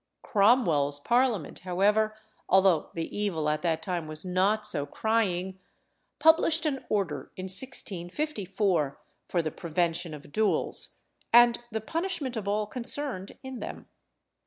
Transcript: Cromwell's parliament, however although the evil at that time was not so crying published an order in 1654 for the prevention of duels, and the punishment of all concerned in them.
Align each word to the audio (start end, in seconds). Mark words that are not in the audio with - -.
Cromwell's 0.23 0.99
parliament, 0.99 1.59
however 1.59 2.17
although 2.49 2.89
the 2.95 3.15
evil 3.15 3.47
at 3.47 3.61
that 3.61 3.83
time 3.83 4.07
was 4.07 4.25
not 4.25 4.65
so 4.65 4.87
crying 4.87 5.59
published 6.17 6.65
an 6.65 6.83
order 6.89 7.31
in 7.37 7.43
1654 7.43 8.99
for 9.27 9.41
the 9.43 9.51
prevention 9.51 10.15
of 10.15 10.31
duels, 10.31 10.97
and 11.31 11.59
the 11.69 11.81
punishment 11.81 12.35
of 12.35 12.47
all 12.47 12.65
concerned 12.65 13.33
in 13.43 13.59
them. 13.59 13.85